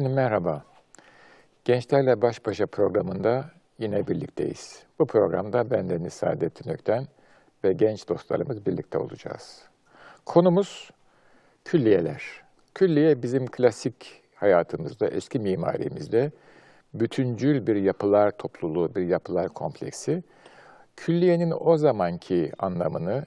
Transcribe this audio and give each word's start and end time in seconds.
Efendim 0.00 0.16
merhaba. 0.16 0.64
Gençlerle 1.64 2.22
Baş 2.22 2.46
Başa 2.46 2.66
programında 2.66 3.44
yine 3.78 4.06
birlikteyiz. 4.06 4.82
Bu 4.98 5.06
programda 5.06 5.70
ben 5.70 5.88
Deniz 5.90 6.12
Saadettin 6.12 6.70
Ökten 6.70 7.06
ve 7.64 7.72
genç 7.72 8.08
dostlarımız 8.08 8.66
birlikte 8.66 8.98
olacağız. 8.98 9.62
Konumuz 10.26 10.90
külliyeler. 11.64 12.22
Külliye 12.74 13.22
bizim 13.22 13.46
klasik 13.46 14.22
hayatımızda, 14.34 15.08
eski 15.08 15.38
mimarimizde 15.38 16.30
bütüncül 16.94 17.66
bir 17.66 17.76
yapılar 17.76 18.30
topluluğu, 18.30 18.94
bir 18.94 19.02
yapılar 19.02 19.48
kompleksi. 19.48 20.22
Külliyenin 20.96 21.54
o 21.60 21.76
zamanki 21.76 22.52
anlamını, 22.58 23.24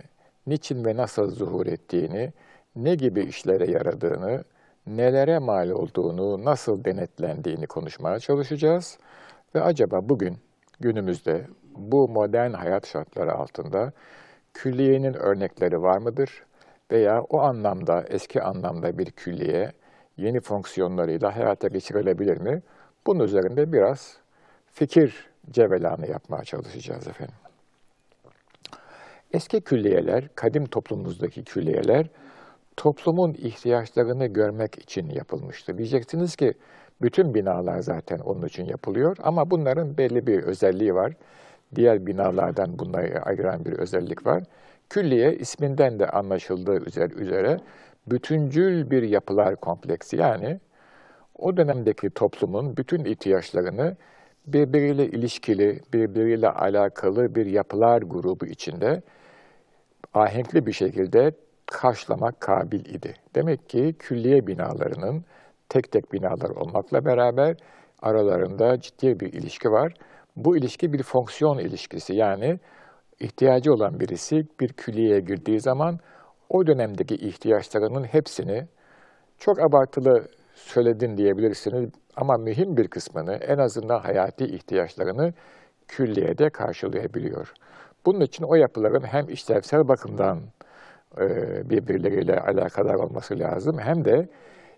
niçin 0.48 0.86
ve 0.86 0.96
nasıl 0.98 1.32
zuhur 1.32 1.68
ettiğini, 1.68 2.34
ne 2.76 2.96
gibi 2.96 3.22
işlere 3.22 3.72
yaradığını, 3.72 4.44
nelere 4.88 5.40
mal 5.40 5.70
olduğunu, 5.70 6.46
nasıl 6.46 6.84
denetlendiğini 6.84 7.68
konuşmaya 7.68 8.20
çalışacağız. 8.20 8.98
Ve 9.56 9.62
acaba 9.62 10.10
bugün, 10.10 10.38
günümüzde 10.80 11.48
bu 11.76 12.08
modern 12.10 12.54
hayat 12.54 12.88
şartları 12.88 13.34
altında 13.34 13.92
külliyenin 14.54 15.14
örnekleri 15.14 15.82
var 15.82 15.98
mıdır? 15.98 16.44
Veya 16.92 17.22
o 17.22 17.40
anlamda, 17.40 18.06
eski 18.10 18.42
anlamda 18.42 18.98
bir 18.98 19.12
külliye 19.12 19.72
yeni 20.18 20.40
fonksiyonlarıyla 20.40 21.36
hayata 21.36 21.68
geçirilebilir 21.68 22.38
mi? 22.38 22.62
Bunun 23.08 23.24
üzerinde 23.24 23.74
biraz 23.74 24.18
fikir 24.74 25.30
cevelanı 25.52 26.08
yapmaya 26.08 26.44
çalışacağız 26.44 27.08
efendim. 27.08 27.36
Eski 29.34 29.62
külliyeler, 29.62 30.30
kadim 30.36 30.66
toplumumuzdaki 30.66 31.44
külliyeler 31.44 32.08
toplumun 32.78 33.34
ihtiyaçlarını 33.34 34.26
görmek 34.26 34.76
için 34.76 35.10
yapılmıştı. 35.10 35.78
Diyeceksiniz 35.78 36.36
ki 36.36 36.54
bütün 37.02 37.34
binalar 37.34 37.80
zaten 37.80 38.20
onun 38.20 38.48
için 38.48 38.66
yapılıyor 38.66 39.18
ama 39.24 39.52
bunların 39.52 39.98
belli 39.98 40.28
bir 40.28 40.44
özelliği 40.44 40.96
var. 40.96 41.14
Diğer 41.76 42.06
binalardan 42.06 42.80
bunları 42.80 43.22
ayıran 43.22 43.66
bir 43.66 43.74
özellik 43.74 44.26
var. 44.26 44.44
Külliye 44.90 45.36
isminden 45.36 46.00
de 46.00 46.10
anlaşıldığı 46.10 46.86
üzere 47.20 47.58
bütüncül 48.08 48.92
bir 48.92 49.04
yapılar 49.04 49.56
kompleksi 49.56 50.16
yani 50.16 50.60
o 51.38 51.58
dönemdeki 51.58 52.10
toplumun 52.10 52.78
bütün 52.78 53.06
ihtiyaçlarını 53.06 53.96
birbiriyle 54.48 55.08
ilişkili, 55.08 55.80
birbiriyle 55.94 56.50
alakalı 56.50 57.36
bir 57.36 57.46
yapılar 57.46 58.02
grubu 58.02 58.46
içinde 58.46 59.02
ahenkli 60.14 60.66
bir 60.66 60.72
şekilde 60.72 61.32
karşılamak 61.74 62.42
kabil 62.42 62.86
idi. 62.86 63.16
Demek 63.36 63.70
ki 63.70 63.96
külliye 64.00 64.48
binalarının 64.48 65.24
tek 65.70 65.92
tek 65.92 66.14
binalar 66.14 66.50
olmakla 66.50 67.06
beraber 67.06 67.56
aralarında 68.02 68.82
ciddi 68.82 69.20
bir 69.20 69.34
ilişki 69.34 69.72
var. 69.72 69.94
Bu 70.36 70.58
ilişki 70.58 70.94
bir 70.94 71.04
fonksiyon 71.04 71.58
ilişkisi 71.58 72.16
yani 72.16 72.60
ihtiyacı 73.20 73.74
olan 73.74 74.00
birisi 74.00 74.48
bir 74.60 74.74
külliyeye 74.74 75.20
girdiği 75.20 75.60
zaman 75.60 76.00
o 76.50 76.68
dönemdeki 76.68 77.16
ihtiyaçlarının 77.16 78.04
hepsini 78.04 78.68
çok 79.38 79.60
abartılı 79.60 80.28
söyledin 80.56 81.18
diyebilirsiniz 81.18 81.90
ama 82.16 82.38
mühim 82.38 82.78
bir 82.78 82.88
kısmını 82.88 83.34
en 83.34 83.58
azından 83.58 84.00
hayati 84.00 84.46
ihtiyaçlarını 84.46 85.34
külliyede 85.88 86.50
karşılayabiliyor. 86.50 87.54
Bunun 88.06 88.22
için 88.22 88.44
o 88.44 88.56
yapıların 88.56 89.04
hem 89.04 89.30
işlevsel 89.30 89.88
bakımdan 89.88 90.40
e, 91.22 91.26
birbirleriyle 91.70 92.40
alakadar 92.40 92.96
olması 92.96 93.40
lazım 93.40 93.78
hem 93.80 94.06
de 94.06 94.28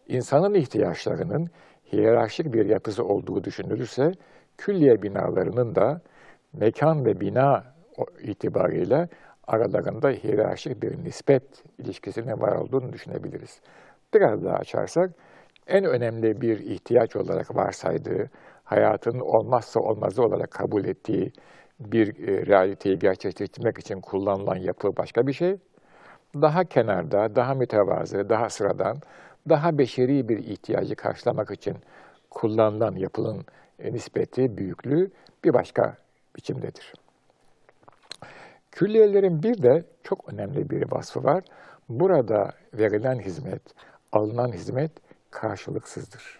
insanın 0.07 0.53
ihtiyaçlarının 0.53 1.47
hiyerarşik 1.93 2.53
bir 2.53 2.65
yapısı 2.65 3.03
olduğu 3.03 3.43
düşünülürse 3.43 4.11
külliye 4.57 5.01
binalarının 5.01 5.75
da 5.75 6.01
mekan 6.53 7.05
ve 7.05 7.19
bina 7.19 7.63
itibariyle 8.19 9.07
aralarında 9.47 10.09
hiyerarşik 10.09 10.83
bir 10.83 11.03
nispet 11.03 11.43
ilişkisinin 11.77 12.41
var 12.41 12.55
olduğunu 12.55 12.93
düşünebiliriz. 12.93 13.61
Biraz 14.13 14.43
daha 14.43 14.55
açarsak 14.55 15.09
en 15.67 15.85
önemli 15.85 16.41
bir 16.41 16.59
ihtiyaç 16.59 17.15
olarak 17.15 17.55
varsaydığı, 17.55 18.29
hayatın 18.63 19.19
olmazsa 19.19 19.79
olmazı 19.79 20.23
olarak 20.23 20.51
kabul 20.51 20.85
ettiği 20.85 21.31
bir 21.79 22.27
e, 22.27 22.45
realiteyi 22.45 22.99
gerçekleştirmek 22.99 23.79
için 23.79 24.01
kullanılan 24.01 24.55
yapı 24.55 24.97
başka 24.97 25.27
bir 25.27 25.33
şey. 25.33 25.55
Daha 26.41 26.63
kenarda, 26.63 27.35
daha 27.35 27.53
mütevazı, 27.53 28.29
daha 28.29 28.49
sıradan, 28.49 28.97
daha 29.49 29.77
beşeri 29.77 30.29
bir 30.29 30.37
ihtiyacı 30.37 30.95
karşılamak 30.95 31.51
için 31.51 31.77
kullanılan 32.29 32.95
yapının 32.95 33.45
nispeti, 33.79 34.57
büyüklüğü 34.57 35.11
bir 35.43 35.53
başka 35.53 35.97
biçimdedir. 36.35 36.93
Külliyelerin 38.71 39.43
bir 39.43 39.63
de 39.63 39.83
çok 40.03 40.33
önemli 40.33 40.69
bir 40.69 40.91
vasfı 40.91 41.23
var. 41.23 41.43
Burada 41.89 42.51
verilen 42.73 43.19
hizmet, 43.19 43.61
alınan 44.11 44.51
hizmet 44.51 44.91
karşılıksızdır. 45.31 46.39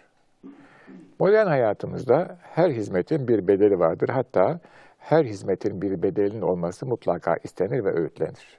Modern 1.18 1.46
hayatımızda 1.46 2.38
her 2.42 2.70
hizmetin 2.70 3.28
bir 3.28 3.48
bedeli 3.48 3.78
vardır. 3.78 4.08
Hatta 4.08 4.60
her 4.98 5.24
hizmetin 5.24 5.82
bir 5.82 6.02
bedelinin 6.02 6.42
olması 6.42 6.86
mutlaka 6.86 7.36
istenir 7.36 7.84
ve 7.84 7.94
öğütlenir. 7.94 8.58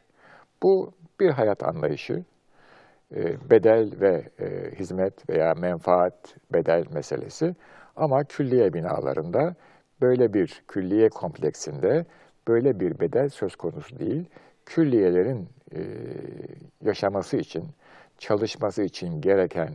Bu 0.63 0.93
bir 1.19 1.29
hayat 1.29 1.63
anlayışı, 1.63 2.23
e, 3.15 3.49
bedel 3.49 3.91
ve 4.01 4.23
e, 4.39 4.71
hizmet 4.79 5.29
veya 5.29 5.53
menfaat 5.53 6.35
bedel 6.53 6.85
meselesi. 6.93 7.55
Ama 7.95 8.23
külliye 8.23 8.73
binalarında 8.73 9.55
böyle 10.01 10.33
bir 10.33 10.63
külliye 10.67 11.09
kompleksinde 11.09 12.05
böyle 12.47 12.79
bir 12.79 12.99
bedel 12.99 13.29
söz 13.29 13.55
konusu 13.55 13.99
değil. 13.99 14.25
Külliyelerin 14.65 15.49
e, 15.75 15.79
yaşaması 16.81 17.37
için, 17.37 17.65
çalışması 18.17 18.83
için 18.83 19.21
gereken 19.21 19.73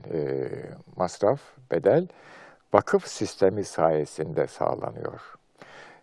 masraf, 0.97 1.41
bedel 1.73 2.09
vakıf 2.73 3.07
sistemi 3.07 3.65
sayesinde 3.65 4.47
sağlanıyor. 4.47 5.21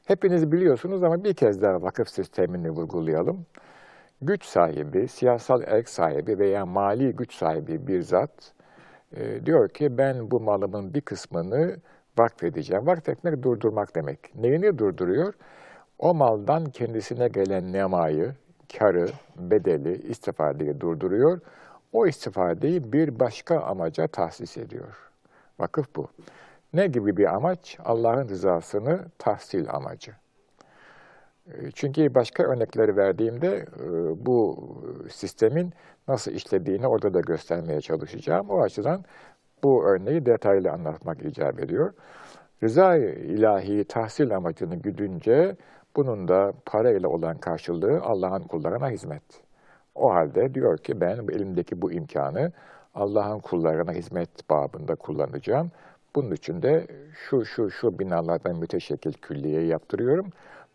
Hepiniz 0.06 0.52
biliyorsunuz 0.52 1.04
ama 1.04 1.24
bir 1.24 1.34
kez 1.34 1.62
daha 1.62 1.82
vakıf 1.82 2.10
sistemini 2.10 2.70
vurgulayalım 2.70 3.46
güç 4.22 4.46
sahibi, 4.46 5.08
siyasal 5.08 5.62
erk 5.68 5.90
sahibi 5.90 6.40
veya 6.40 6.66
mali 6.66 7.16
güç 7.16 7.34
sahibi 7.34 7.88
bir 7.88 8.02
zat 8.02 8.54
e, 9.16 9.46
diyor 9.46 9.70
ki 9.70 9.98
ben 9.98 10.32
bu 10.32 10.40
malımın 10.40 10.94
bir 10.94 11.02
kısmını 11.02 11.78
vakfedeceğim. 12.18 12.88
Vakfetmek 12.88 13.44
durdurmak 13.44 13.96
demek. 13.96 14.36
Neyini 14.36 14.78
durduruyor? 14.78 15.34
O 16.00 16.14
maldan 16.14 16.66
kendisine 16.66 17.28
gelen 17.28 17.74
nemayı, 17.74 18.34
karı, 18.78 19.10
bedeli, 19.36 20.02
istifadeyi 20.08 20.82
durduruyor. 20.82 21.40
O 21.94 22.08
istifadeyi 22.08 22.94
bir 22.94 23.20
başka 23.20 23.60
amaca 23.60 24.08
tahsis 24.08 24.58
ediyor. 24.58 25.12
Vakıf 25.60 25.96
bu. 25.96 26.08
Ne 26.74 26.88
gibi 26.88 27.18
bir 27.18 27.36
amaç? 27.36 27.78
Allah'ın 27.86 28.30
rızasını 28.30 29.06
tahsil 29.18 29.70
amacı. 29.70 30.12
Çünkü 31.74 32.16
başka 32.16 32.44
örnekleri 32.44 32.98
verdiğimde 32.98 33.66
bu 34.26 34.58
sistemin 35.12 35.74
nasıl 36.08 36.32
işlediğini 36.32 36.88
orada 36.88 37.14
da 37.14 37.20
göstermeye 37.20 37.82
çalışacağım. 37.82 38.50
O 38.50 38.62
açıdan 38.62 39.04
bu 39.64 39.86
örneği 39.86 40.26
detaylı 40.26 40.72
anlatmak 40.72 41.26
icap 41.26 41.60
ediyor. 41.60 41.94
Rıza 42.64 42.96
ilahi 42.96 43.84
tahsil 43.84 44.36
amacını 44.36 44.76
güdünce 44.76 45.56
bunun 45.96 46.28
da 46.28 46.54
parayla 46.66 47.10
olan 47.10 47.38
karşılığı 47.38 48.02
Allah'ın 48.02 48.44
kullarına 48.44 48.90
hizmet. 48.90 49.24
O 49.96 50.14
halde 50.14 50.54
diyor 50.54 50.78
ki 50.78 51.02
ben 51.02 51.18
elimdeki 51.18 51.82
bu 51.82 51.92
imkanı 51.92 52.52
Allah'ın 52.96 53.40
kullarına 53.40 53.92
hizmet 53.92 54.50
babında 54.50 54.96
kullanacağım. 54.96 55.72
Bunun 56.16 56.32
için 56.32 56.62
de 56.62 56.88
şu 57.14 57.46
şu 57.46 57.72
şu 57.72 58.00
binalardan 58.00 58.56
müteşekkil 58.56 59.14
külliye 59.14 59.66
yaptırıyorum. 59.66 60.30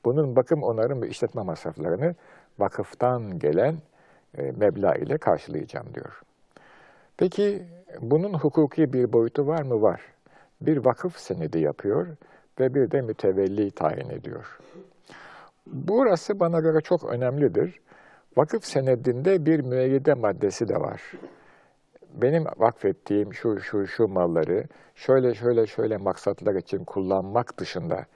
Bunun 0.05 0.37
bakım 0.37 0.63
onarım 0.63 1.03
ve 1.03 1.09
işletme 1.09 1.43
masraflarını 1.43 2.15
vakıftan 2.59 3.39
gelen 3.39 3.77
e, 4.39 4.53
meblağ 4.53 4.95
ile 4.95 5.19
karşılayacağım 5.19 5.87
diyor. 5.95 6.23
Peki 7.17 7.63
bunun 8.01 8.35
hukuki 8.35 8.93
bir 8.93 9.13
boyutu 9.13 9.47
var 9.47 9.63
mı? 9.63 9.83
Var. 9.83 10.01
Bir 10.61 10.77
vakıf 10.77 11.17
senedi 11.17 11.59
yapıyor 11.59 12.07
ve 12.61 12.75
bir 12.75 12.91
de 12.91 13.01
mütevelli 13.01 13.71
tayin 13.71 14.11
ediyor. 14.11 14.59
Burası 15.67 16.41
bana 16.41 16.61
göre 16.61 16.81
çok 16.81 17.05
önemlidir. 17.05 17.81
Vakıf 18.37 18.65
senedinde 18.65 19.47
bir 19.47 19.61
müeyyide 19.61 20.15
maddesi 20.15 20.69
de 20.69 20.81
var. 20.81 21.03
Benim 22.15 22.45
vakfettiğim 22.57 23.35
şu 23.35 23.61
şu 23.61 23.87
şu 23.87 24.09
malları 24.09 24.65
şöyle 24.95 25.35
şöyle 25.35 25.67
şöyle 25.67 25.97
maksatlar 25.97 26.55
için 26.55 26.85
kullanmak 26.85 27.59
dışında 27.59 28.07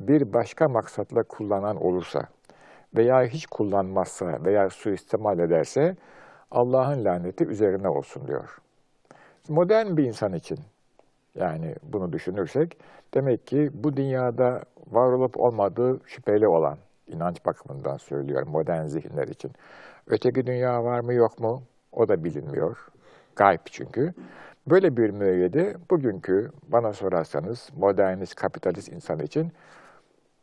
bir 0.00 0.32
başka 0.32 0.68
maksatla 0.68 1.22
kullanan 1.22 1.76
olursa 1.76 2.22
veya 2.96 3.22
hiç 3.22 3.46
kullanmazsa 3.46 4.44
veya 4.44 4.70
suistimal 4.70 5.38
ederse 5.38 5.96
Allah'ın 6.50 7.04
laneti 7.04 7.44
üzerine 7.44 7.88
olsun 7.88 8.26
diyor. 8.28 8.58
Modern 9.48 9.96
bir 9.96 10.04
insan 10.04 10.32
için 10.32 10.58
Yani 11.34 11.74
bunu 11.82 12.12
düşünürsek 12.12 12.78
demek 13.14 13.46
ki 13.46 13.70
bu 13.74 13.96
dünyada 13.96 14.62
var 14.86 15.12
olup 15.12 15.40
olmadığı 15.40 16.00
şüpheli 16.06 16.48
olan 16.48 16.78
inanç 17.06 17.46
bakımından 17.46 17.96
söylüyorum 17.96 18.48
modern 18.50 18.84
zihinler 18.84 19.28
için. 19.28 19.52
Öteki 20.06 20.46
dünya 20.46 20.84
var 20.84 21.00
mı 21.00 21.14
yok 21.14 21.40
mu? 21.40 21.62
O 21.92 22.08
da 22.08 22.24
bilinmiyor. 22.24 22.88
Gayb 23.36 23.60
çünkü. 23.64 24.14
Böyle 24.66 24.96
bir 24.96 25.10
müeyyide 25.10 25.76
bugünkü 25.90 26.50
bana 26.68 26.92
sorarsanız 26.92 27.70
modernist, 27.76 28.34
kapitalist 28.34 28.92
insan 28.92 29.18
için 29.18 29.52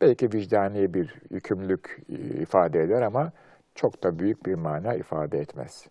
belki 0.04 0.32
vicdani 0.32 0.94
bir 0.94 1.14
yükümlülük 1.30 2.00
ifade 2.40 2.82
eder 2.82 3.02
ama 3.02 3.32
çok 3.74 4.02
da 4.02 4.18
büyük 4.18 4.46
bir 4.46 4.54
mana 4.54 4.94
ifade 4.94 5.38
etmez. 5.38 5.86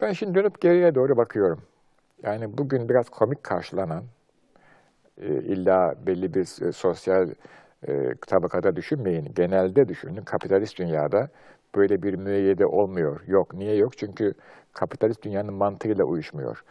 Ben 0.00 0.12
şimdi 0.12 0.34
dönüp 0.34 0.60
geriye 0.60 0.94
doğru 0.94 1.16
bakıyorum. 1.16 1.62
Yani 2.22 2.58
bugün 2.58 2.88
biraz 2.88 3.08
komik 3.08 3.44
karşılanan, 3.44 4.04
e, 5.22 5.26
illa 5.26 5.94
belli 6.06 6.34
bir 6.34 6.68
e, 6.68 6.72
sosyal 6.72 7.30
e, 7.88 8.14
tabakada 8.26 8.76
düşünmeyin, 8.76 9.34
genelde 9.34 9.88
düşünün. 9.88 10.22
Kapitalist 10.24 10.78
dünyada 10.78 11.28
böyle 11.74 12.02
bir 12.02 12.14
müeyyide 12.14 12.66
olmuyor. 12.66 13.20
Yok. 13.26 13.54
Niye 13.54 13.76
yok? 13.76 13.98
Çünkü 13.98 14.34
kapitalist 14.72 15.22
dünyanın 15.22 15.54
mantığıyla 15.54 16.04
uyuşmuyor. 16.04 16.64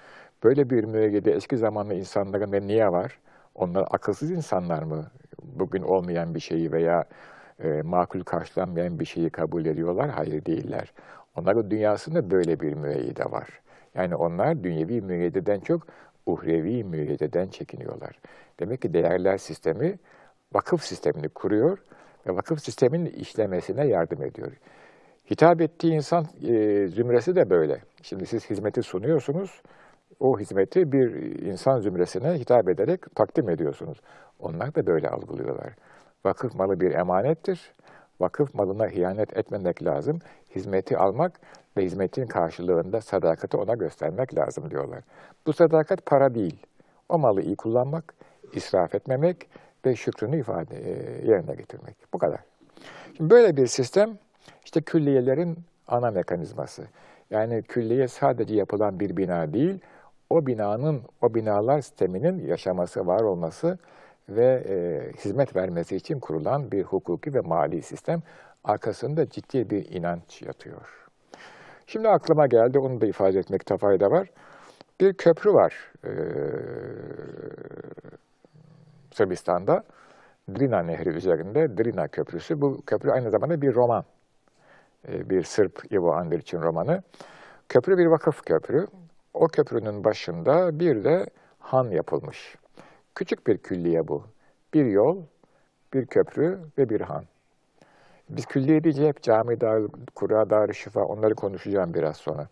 Böyle 0.43 0.69
bir 0.69 0.83
müeyyide 0.83 1.31
eski 1.33 1.57
zamanlı 1.57 1.93
insanların 1.93 2.51
ve 2.51 2.61
niye 2.67 2.91
var? 2.91 3.19
Onlar 3.59 3.87
akılsız 3.91 4.31
insanlar 4.31 4.83
mı? 4.83 5.11
Bugün 5.43 5.81
olmayan 5.81 6.35
bir 6.35 6.39
şeyi 6.39 6.71
veya 6.71 7.03
e, 7.63 7.81
makul 7.81 8.23
karşılanmayan 8.23 8.99
bir 8.99 9.05
şeyi 9.05 9.29
kabul 9.29 9.65
ediyorlar. 9.65 10.09
Hayır 10.09 10.45
değiller. 10.45 10.93
Onların 11.35 11.71
dünyasında 11.71 12.31
böyle 12.31 12.59
bir 12.59 12.73
müeyyide 12.73 13.25
var. 13.25 13.49
Yani 13.95 14.15
onlar 14.15 14.63
dünyevi 14.63 15.01
müeyyideden 15.01 15.59
çok 15.59 15.87
uhrevi 16.25 16.83
müeyyideden 16.83 17.47
çekiniyorlar. 17.47 18.19
Demek 18.59 18.81
ki 18.81 18.93
değerler 18.93 19.37
sistemi 19.37 19.99
vakıf 20.53 20.83
sistemini 20.83 21.29
kuruyor 21.29 21.77
ve 22.27 22.35
vakıf 22.35 22.59
sisteminin 22.63 23.05
işlemesine 23.05 23.87
yardım 23.87 24.23
ediyor. 24.23 24.51
Hitap 25.31 25.61
ettiği 25.61 25.93
insan 25.93 26.25
e, 26.47 26.87
zümresi 26.87 27.35
de 27.35 27.49
böyle. 27.49 27.81
Şimdi 28.03 28.25
siz 28.25 28.49
hizmeti 28.49 28.83
sunuyorsunuz, 28.83 29.61
o 30.19 30.39
hizmeti 30.39 30.91
bir 30.91 31.39
insan 31.41 31.79
zümresine 31.79 32.33
hitap 32.33 32.69
ederek 32.69 33.15
takdim 33.15 33.49
ediyorsunuz. 33.49 34.01
Onlar 34.39 34.75
da 34.75 34.87
böyle 34.87 35.09
algılıyorlar. 35.09 35.75
Vakıf 36.25 36.55
malı 36.55 36.79
bir 36.79 36.91
emanettir. 36.91 37.73
Vakıf 38.19 38.53
malına 38.53 38.85
hıyanet 38.85 39.37
etmemek 39.37 39.83
lazım. 39.83 40.19
Hizmeti 40.55 40.97
almak 40.97 41.39
ve 41.77 41.83
hizmetin 41.83 42.27
karşılığında 42.27 43.01
sadakati 43.01 43.57
ona 43.57 43.73
göstermek 43.73 44.35
lazım 44.35 44.71
diyorlar. 44.71 45.03
Bu 45.47 45.53
sadakat 45.53 46.05
para 46.05 46.35
değil. 46.35 46.65
O 47.09 47.17
malı 47.17 47.41
iyi 47.41 47.55
kullanmak, 47.55 48.13
israf 48.53 48.95
etmemek 48.95 49.49
ve 49.85 49.95
şükrünü 49.95 50.39
ifade 50.39 50.75
e, 50.75 50.91
yerine 51.31 51.55
getirmek. 51.55 51.95
Bu 52.13 52.17
kadar. 52.17 52.39
Şimdi 53.17 53.29
böyle 53.29 53.57
bir 53.57 53.67
sistem 53.67 54.17
işte 54.65 54.81
külliyelerin 54.81 55.57
ana 55.87 56.11
mekanizması. 56.11 56.83
Yani 57.29 57.63
külliye 57.63 58.07
sadece 58.07 58.55
yapılan 58.55 58.99
bir 58.99 59.17
bina 59.17 59.53
değil, 59.53 59.79
o 60.29 60.45
binanın, 60.45 61.01
o 61.21 61.33
binalar 61.33 61.81
sisteminin 61.81 62.47
yaşaması, 62.47 63.07
var 63.07 63.21
olması 63.21 63.77
ve 64.29 64.63
e, 64.69 65.11
hizmet 65.17 65.55
vermesi 65.55 65.95
için 65.95 66.19
kurulan 66.19 66.71
bir 66.71 66.83
hukuki 66.83 67.33
ve 67.33 67.39
mali 67.39 67.81
sistem 67.81 68.21
arkasında 68.63 69.29
ciddi 69.29 69.69
bir 69.69 69.91
inanç 69.91 70.41
yatıyor. 70.41 71.09
Şimdi 71.87 72.09
aklıma 72.09 72.47
geldi, 72.47 72.79
onu 72.79 73.01
da 73.01 73.05
ifade 73.05 73.39
etmekte 73.39 73.77
fayda 73.77 74.11
var. 74.11 74.27
Bir 75.01 75.13
köprü 75.13 75.53
var 75.53 75.93
e, 76.05 76.11
Sırbistan'da. 79.11 79.83
Drina 80.49 80.81
Nehri 80.81 81.09
üzerinde 81.09 81.77
Drina 81.77 82.07
Köprüsü. 82.07 82.61
Bu 82.61 82.81
köprü 82.85 83.11
aynı 83.11 83.31
zamanda 83.31 83.61
bir 83.61 83.75
roman. 83.75 84.03
E, 85.07 85.29
bir 85.29 85.43
Sırp 85.43 85.91
Ivo 85.91 86.11
Andrić'in 86.11 86.61
romanı. 86.61 87.03
Köprü 87.69 87.97
bir 87.97 88.05
vakıf 88.05 88.45
köprü. 88.45 88.87
O 89.39 89.47
köprünün 89.47 90.03
başında 90.03 90.79
bir 90.79 91.03
de 91.03 91.25
han 91.59 91.91
yapılmış. 91.91 92.55
Küçük 93.15 93.47
bir 93.47 93.57
külliye 93.57 94.07
bu. 94.07 94.23
Bir 94.73 94.85
yol, 94.85 95.17
bir 95.93 96.05
köprü 96.05 96.59
ve 96.77 96.89
bir 96.89 97.01
han. 97.01 97.23
Biz 98.29 98.45
külliye 98.45 98.83
deyince 98.83 99.07
hep 99.07 99.21
cami 99.21 99.61
dar, 99.61 99.83
kura 100.15 100.49
dar, 100.49 100.73
şifa 100.73 101.03
onları 101.03 101.35
konuşacağım 101.35 101.93
biraz 101.93 102.17
sonra. 102.17 102.47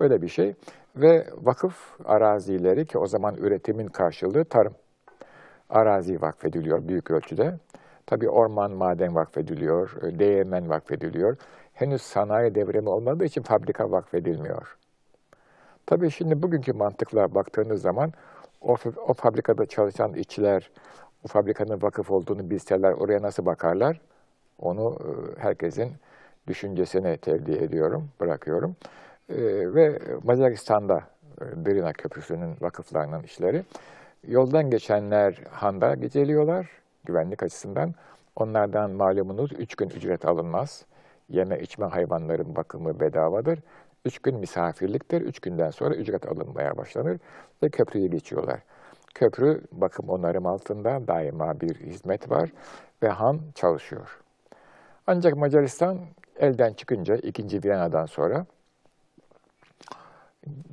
Böyle 0.00 0.22
bir 0.22 0.28
şey. 0.28 0.54
Ve 0.96 1.26
vakıf 1.42 2.00
arazileri 2.04 2.86
ki 2.86 2.98
o 2.98 3.06
zaman 3.06 3.34
üretimin 3.36 3.86
karşılığı 3.86 4.44
tarım. 4.44 4.74
Arazi 5.70 6.22
vakfediliyor 6.22 6.88
büyük 6.88 7.10
ölçüde. 7.10 7.54
Tabii 8.06 8.28
orman, 8.28 8.70
maden 8.70 9.14
vakfediliyor, 9.14 9.90
değirmen 10.02 10.68
vakfediliyor. 10.68 11.36
Henüz 11.72 12.02
sanayi 12.02 12.54
devrimi 12.54 12.88
olmadığı 12.88 13.24
için 13.24 13.42
fabrika 13.42 13.90
vakfedilmiyor. 13.90 14.76
Tabii 15.86 16.10
şimdi 16.10 16.42
bugünkü 16.42 16.72
mantıkla 16.72 17.34
baktığınız 17.34 17.82
zaman 17.82 18.12
o, 18.60 18.76
o 19.08 19.14
fabrikada 19.14 19.66
çalışan 19.66 20.14
işçiler, 20.14 20.70
o 21.24 21.28
fabrikanın 21.28 21.82
vakıf 21.82 22.10
olduğunu 22.10 22.50
bilseler 22.50 22.92
oraya 22.92 23.22
nasıl 23.22 23.46
bakarlar? 23.46 24.00
Onu 24.58 24.98
e, 25.00 25.40
herkesin 25.42 25.92
düşüncesine 26.46 27.16
tevdi 27.16 27.52
ediyorum, 27.52 28.08
bırakıyorum. 28.20 28.76
E, 29.28 29.36
ve 29.74 29.98
Macaristan'da 30.24 31.02
e, 31.40 31.44
Drina 31.64 31.92
Köprüsü'nün 31.92 32.54
vakıflarının 32.60 33.22
işleri. 33.22 33.64
Yoldan 34.28 34.70
geçenler 34.70 35.40
handa 35.50 35.94
geceliyorlar 35.94 36.70
güvenlik 37.04 37.42
açısından. 37.42 37.94
Onlardan 38.36 38.90
malumunuz 38.90 39.52
üç 39.52 39.74
gün 39.74 39.90
ücret 39.90 40.24
alınmaz. 40.24 40.84
Yeme 41.28 41.60
içme 41.60 41.86
hayvanların 41.86 42.56
bakımı 42.56 43.00
bedavadır. 43.00 43.58
Üç 44.04 44.18
gün 44.18 44.36
misafirliktir. 44.36 45.20
Üç 45.20 45.40
günden 45.40 45.70
sonra 45.70 45.94
ücret 45.94 46.26
alınmaya 46.26 46.76
başlanır 46.76 47.18
ve 47.62 47.68
köprüyü 47.68 48.10
geçiyorlar. 48.10 48.60
Köprü 49.14 49.62
bakım 49.72 50.08
onarım 50.08 50.46
altında 50.46 51.08
daima 51.08 51.60
bir 51.60 51.74
hizmet 51.74 52.30
var 52.30 52.52
ve 53.02 53.08
han 53.08 53.40
çalışıyor. 53.54 54.20
Ancak 55.06 55.36
Macaristan 55.36 55.98
elden 56.36 56.72
çıkınca 56.72 57.16
ikinci 57.16 57.64
Viyana'dan 57.64 58.06
sonra 58.06 58.46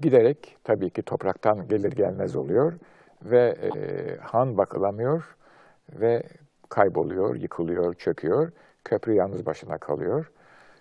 giderek 0.01 0.57
tabii 0.63 0.89
ki 0.89 1.01
topraktan 1.01 1.67
gelir 1.67 1.91
gelmez 1.91 2.35
oluyor 2.35 2.73
ve 3.21 3.55
e, 3.61 4.17
han 4.17 4.57
bakılamıyor 4.57 5.35
ve 5.89 6.23
kayboluyor, 6.69 7.35
yıkılıyor, 7.35 7.93
çöküyor. 7.93 8.51
Köprü 8.83 9.13
yalnız 9.13 9.45
başına 9.45 9.77
kalıyor. 9.77 10.31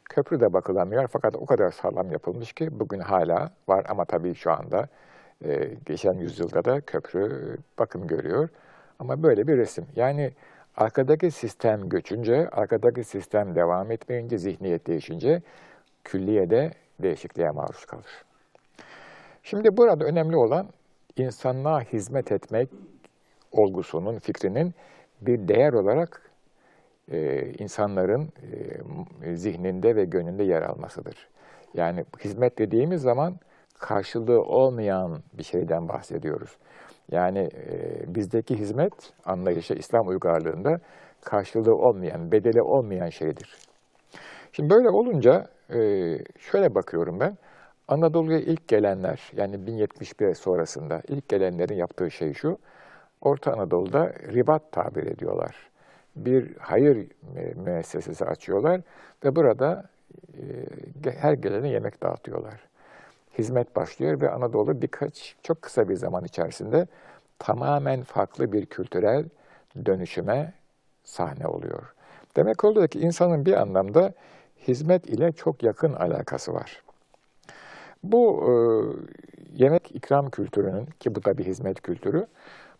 Köprü 0.08 0.40
de 0.40 0.52
bakılamıyor 0.52 1.08
fakat 1.08 1.36
o 1.36 1.46
kadar 1.46 1.70
sağlam 1.70 2.12
yapılmış 2.12 2.52
ki 2.52 2.80
bugün 2.80 3.00
hala 3.00 3.50
var 3.68 3.86
ama 3.88 4.04
tabii 4.04 4.34
şu 4.34 4.52
anda 4.52 4.88
e, 5.44 5.70
geçen 5.86 6.14
yüzyılda 6.14 6.64
da 6.64 6.80
köprü 6.80 7.56
bakım 7.78 8.06
görüyor. 8.06 8.48
Ama 8.98 9.22
böyle 9.22 9.46
bir 9.46 9.56
resim. 9.56 9.86
Yani 9.96 10.32
arkadaki 10.76 11.30
sistem 11.30 11.88
göçünce, 11.88 12.48
arkadaki 12.48 13.04
sistem 13.04 13.54
devam 13.54 13.90
etmeyince, 13.90 14.38
zihniyet 14.38 14.86
değişince 14.86 15.42
külliyede 16.04 16.72
değişikliğe 17.02 17.50
maruz 17.50 17.84
kalır. 17.84 18.24
Şimdi 19.42 19.76
burada 19.76 20.04
önemli 20.04 20.36
olan 20.36 20.66
insanlığa 21.16 21.80
hizmet 21.80 22.32
etmek 22.32 22.68
olgusunun, 23.52 24.18
fikrinin 24.18 24.74
bir 25.20 25.48
değer 25.48 25.72
olarak 25.72 26.27
e, 27.12 27.52
insanların 27.58 28.28
e, 29.22 29.36
zihninde 29.36 29.96
ve 29.96 30.04
gönlünde 30.04 30.44
yer 30.44 30.62
almasıdır. 30.62 31.28
Yani 31.74 32.04
hizmet 32.24 32.58
dediğimiz 32.58 33.02
zaman 33.02 33.36
karşılığı 33.78 34.40
olmayan 34.40 35.22
bir 35.38 35.42
şeyden 35.42 35.88
bahsediyoruz. 35.88 36.56
Yani 37.10 37.38
e, 37.38 38.14
bizdeki 38.14 38.58
hizmet 38.58 38.92
anlayışı 39.24 39.74
İslam 39.74 40.08
uygarlığında 40.08 40.78
karşılığı 41.24 41.74
olmayan, 41.74 42.32
bedeli 42.32 42.62
olmayan 42.62 43.08
şeydir. 43.08 43.56
Şimdi 44.52 44.70
böyle 44.70 44.88
olunca 44.88 45.44
e, 45.70 45.78
şöyle 46.38 46.74
bakıyorum 46.74 47.20
ben. 47.20 47.36
Anadolu'ya 47.88 48.38
ilk 48.38 48.68
gelenler 48.68 49.32
yani 49.36 49.66
1071 49.66 50.34
sonrasında 50.34 51.02
ilk 51.08 51.28
gelenlerin 51.28 51.74
yaptığı 51.74 52.10
şey 52.10 52.32
şu. 52.32 52.58
Orta 53.20 53.52
Anadolu'da 53.52 54.12
ribat 54.32 54.72
tabir 54.72 55.06
ediyorlar 55.06 55.67
bir 56.24 56.56
hayır 56.58 57.06
müessesesi 57.56 58.24
açıyorlar 58.24 58.80
ve 59.24 59.36
burada 59.36 59.84
e, 61.04 61.10
her 61.10 61.32
gelene 61.32 61.68
yemek 61.68 62.02
dağıtıyorlar. 62.02 62.60
Hizmet 63.38 63.76
başlıyor 63.76 64.20
ve 64.20 64.30
Anadolu 64.30 64.82
birkaç 64.82 65.36
çok 65.42 65.62
kısa 65.62 65.88
bir 65.88 65.96
zaman 65.96 66.24
içerisinde 66.24 66.86
tamamen 67.38 68.02
farklı 68.02 68.52
bir 68.52 68.66
kültürel 68.66 69.24
dönüşüme 69.86 70.52
sahne 71.04 71.46
oluyor. 71.46 71.94
Demek 72.36 72.64
oluyor 72.64 72.88
ki 72.88 73.00
insanın 73.00 73.46
bir 73.46 73.52
anlamda 73.52 74.12
hizmet 74.68 75.06
ile 75.06 75.32
çok 75.32 75.62
yakın 75.62 75.92
alakası 75.92 76.54
var. 76.54 76.82
Bu 78.02 78.44
e, 78.44 78.52
yemek 79.54 79.96
ikram 79.96 80.30
kültürünün 80.30 80.86
ki 81.00 81.14
bu 81.14 81.24
da 81.24 81.38
bir 81.38 81.44
hizmet 81.44 81.80
kültürü, 81.80 82.26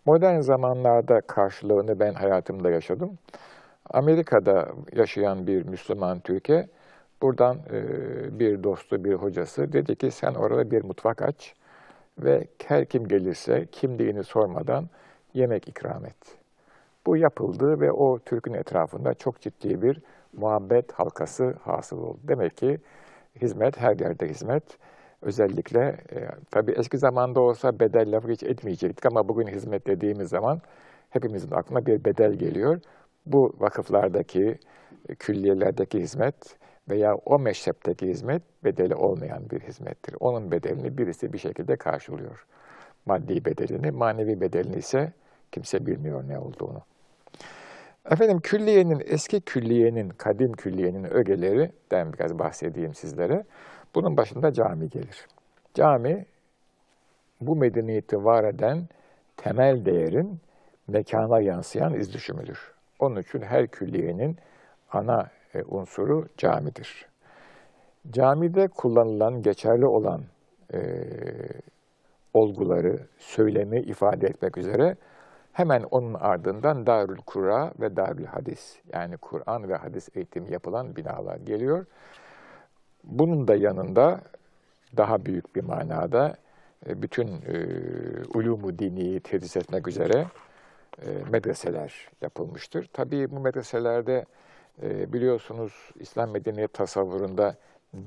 Modern 0.08 0.40
zamanlarda 0.40 1.20
karşılığını 1.20 2.00
ben 2.00 2.14
hayatımda 2.14 2.70
yaşadım. 2.70 3.18
Amerika'da 3.90 4.68
yaşayan 4.92 5.46
bir 5.46 5.66
Müslüman 5.66 6.20
Türkiye, 6.20 6.68
buradan 7.22 7.56
e, 7.72 8.38
bir 8.38 8.62
dostu, 8.62 9.04
bir 9.04 9.14
hocası 9.14 9.72
dedi 9.72 9.96
ki 9.96 10.10
sen 10.10 10.34
orada 10.34 10.70
bir 10.70 10.84
mutfak 10.84 11.22
aç 11.22 11.54
ve 12.18 12.46
her 12.66 12.84
kim 12.84 13.08
gelirse 13.08 13.66
kimliğini 13.72 14.24
sormadan 14.24 14.88
yemek 15.34 15.68
ikram 15.68 16.06
et. 16.06 16.38
Bu 17.06 17.16
yapıldı 17.16 17.80
ve 17.80 17.92
o 17.92 18.18
Türk'ün 18.18 18.54
etrafında 18.54 19.14
çok 19.14 19.40
ciddi 19.40 19.82
bir 19.82 20.00
muhabbet 20.32 20.92
halkası 20.92 21.54
hasıl 21.62 21.98
oldu. 22.02 22.18
Demek 22.22 22.56
ki 22.56 22.78
hizmet, 23.42 23.80
her 23.80 23.98
yerde 23.98 24.28
hizmet. 24.28 24.78
Özellikle, 25.22 25.80
e, 26.12 26.28
tabii 26.50 26.72
eski 26.72 26.98
zamanda 26.98 27.40
olsa 27.40 27.80
bedel 27.80 28.16
lafı 28.16 28.28
hiç 28.28 28.42
etmeyecektik 28.42 29.06
ama 29.06 29.28
bugün 29.28 29.46
hizmet 29.46 29.86
dediğimiz 29.86 30.28
zaman 30.28 30.60
hepimizin 31.10 31.50
aklına 31.50 31.86
bir 31.86 32.04
bedel 32.04 32.32
geliyor. 32.32 32.80
Bu 33.26 33.54
vakıflardaki, 33.58 34.58
külliyelerdeki 35.18 36.00
hizmet 36.00 36.56
veya 36.88 37.14
o 37.14 37.38
meşrepteki 37.38 38.06
hizmet 38.06 38.42
bedeli 38.64 38.94
olmayan 38.94 39.50
bir 39.50 39.60
hizmettir. 39.60 40.16
Onun 40.20 40.50
bedelini 40.50 40.98
birisi 40.98 41.32
bir 41.32 41.38
şekilde 41.38 41.76
karşılıyor. 41.76 42.46
Maddi 43.06 43.44
bedelini, 43.44 43.90
manevi 43.90 44.40
bedelini 44.40 44.76
ise 44.76 45.12
kimse 45.52 45.86
bilmiyor 45.86 46.28
ne 46.28 46.38
olduğunu. 46.38 46.82
Efendim 48.10 48.40
külliyenin, 48.40 49.02
eski 49.06 49.40
külliyenin, 49.40 50.08
kadim 50.08 50.52
külliyenin 50.52 51.04
ögelerinden 51.04 52.12
biraz 52.12 52.38
bahsedeyim 52.38 52.94
sizlere. 52.94 53.44
Bunun 53.94 54.16
başında 54.16 54.52
cami 54.52 54.88
gelir. 54.88 55.26
Cami, 55.74 56.26
bu 57.40 57.56
medeniyeti 57.56 58.24
var 58.24 58.44
eden 58.44 58.88
temel 59.36 59.84
değerin 59.84 60.40
mekana 60.88 61.40
yansıyan 61.40 61.94
iz 61.94 62.14
düşümüdür. 62.14 62.72
Onun 62.98 63.20
için 63.20 63.42
her 63.42 63.66
külliyenin 63.66 64.36
ana 64.92 65.30
e, 65.54 65.62
unsuru 65.62 66.26
camidir. 66.36 67.06
Camide 68.10 68.68
kullanılan, 68.68 69.42
geçerli 69.42 69.86
olan 69.86 70.22
e, 70.74 70.80
olguları, 72.34 72.98
söylemi 73.18 73.80
ifade 73.80 74.26
etmek 74.26 74.58
üzere 74.58 74.96
hemen 75.52 75.82
onun 75.90 76.14
ardından 76.14 76.86
Darül 76.86 77.20
Kura 77.26 77.72
ve 77.80 77.96
Darül 77.96 78.24
Hadis 78.24 78.78
yani 78.92 79.16
Kur'an 79.16 79.68
ve 79.68 79.74
hadis 79.74 80.08
eğitimi 80.16 80.52
yapılan 80.52 80.96
binalar 80.96 81.36
geliyor. 81.36 81.86
Bunun 83.08 83.48
da 83.48 83.56
yanında 83.56 84.20
daha 84.96 85.24
büyük 85.26 85.56
bir 85.56 85.64
manada 85.64 86.36
e, 86.86 87.02
bütün 87.02 87.28
e, 87.28 87.66
ulumu 88.34 88.78
dini 88.78 89.20
tedris 89.20 89.56
etmek 89.56 89.88
üzere 89.88 90.26
e, 91.02 91.08
medreseler 91.30 92.08
yapılmıştır. 92.20 92.90
Tabii 92.92 93.30
bu 93.30 93.40
medreselerde 93.40 94.24
e, 94.82 95.12
biliyorsunuz 95.12 95.90
İslam 96.00 96.30
medeniyet 96.30 96.72
tasavvurunda 96.72 97.56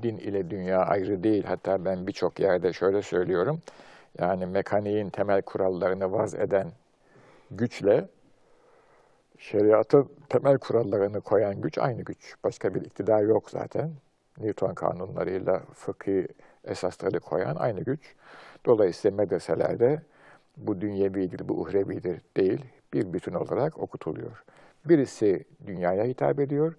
din 0.02 0.16
ile 0.16 0.50
dünya 0.50 0.78
ayrı 0.78 1.22
değil. 1.22 1.44
Hatta 1.44 1.84
ben 1.84 2.06
birçok 2.06 2.40
yerde 2.40 2.72
şöyle 2.72 3.02
söylüyorum. 3.02 3.62
Yani 4.18 4.46
mekaniğin 4.46 5.10
temel 5.10 5.42
kurallarını 5.42 6.12
vaz 6.12 6.34
eden 6.34 6.72
güçle 7.50 8.08
şeriatın 9.38 10.08
temel 10.28 10.58
kurallarını 10.58 11.20
koyan 11.20 11.60
güç 11.60 11.78
aynı 11.78 12.02
güç. 12.02 12.34
Başka 12.44 12.74
bir 12.74 12.82
iktidar 12.82 13.22
yok 13.22 13.50
zaten. 13.50 13.90
Newton 14.38 14.74
kanunlarıyla 14.74 15.60
fıkhi 15.74 16.28
esasları 16.64 17.20
koyan 17.20 17.56
aynı 17.56 17.80
güç. 17.80 18.14
Dolayısıyla 18.66 19.16
medreselerde 19.16 20.02
bu 20.56 20.80
dünyevidir, 20.80 21.48
bu 21.48 21.60
uhrevidir 21.60 22.20
değil, 22.36 22.64
bir 22.92 23.12
bütün 23.12 23.34
olarak 23.34 23.78
okutuluyor. 23.78 24.44
Birisi 24.84 25.44
dünyaya 25.66 26.04
hitap 26.04 26.40
ediyor, 26.40 26.74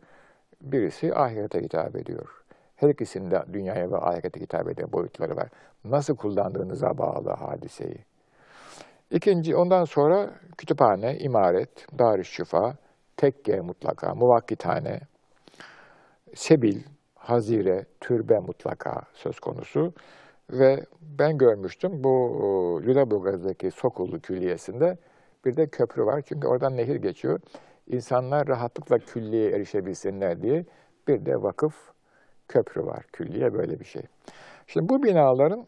birisi 0.62 1.16
ahirete 1.16 1.62
hitap 1.62 1.96
ediyor. 1.96 2.44
Her 2.76 2.90
ikisinde 2.90 3.44
dünyaya 3.54 3.92
ve 3.92 3.98
ahirete 3.98 4.40
hitap 4.40 4.70
eden 4.70 4.92
boyutları 4.92 5.36
var. 5.36 5.50
Nasıl 5.84 6.16
kullandığınıza 6.16 6.98
bağlı 6.98 7.30
hadiseyi. 7.30 7.98
İkinci, 9.12 9.56
ondan 9.56 9.86
sonra 9.86 10.30
kütüphane, 10.58 11.18
imaret, 11.18 12.00
darüşşifa, 12.00 12.76
tekke 13.18 13.60
mutlaka, 13.60 14.16
muvakkithane, 14.16 15.00
sebil, 16.36 16.82
hazire, 17.24 17.86
türbe 18.02 18.40
mutlaka 18.40 19.02
söz 19.14 19.40
konusu. 19.40 19.94
Ve 20.50 20.86
ben 21.02 21.38
görmüştüm 21.38 22.04
bu 22.04 22.82
Lüleburgaz'daki 22.86 23.72
Sokullu 23.72 24.20
Külliyesi'nde 24.20 24.98
bir 25.46 25.58
de 25.58 25.68
köprü 25.68 26.06
var. 26.06 26.22
Çünkü 26.22 26.48
oradan 26.48 26.78
nehir 26.78 26.96
geçiyor. 26.96 27.40
İnsanlar 27.88 28.48
rahatlıkla 28.48 29.00
külliye 29.00 29.52
erişebilsinler 29.52 30.42
diye 30.42 30.66
bir 31.08 31.26
de 31.26 31.42
vakıf 31.42 31.76
köprü 32.48 32.86
var. 32.86 33.06
Külliye 33.14 33.54
böyle 33.54 33.80
bir 33.80 33.86
şey. 33.86 34.02
Şimdi 34.68 34.90
bu 34.90 35.04
binaların 35.04 35.68